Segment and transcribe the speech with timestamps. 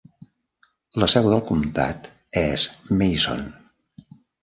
[1.03, 2.09] La seu del comtat
[2.45, 2.67] és
[3.03, 3.49] Mason.